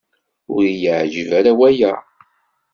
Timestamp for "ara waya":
1.39-1.93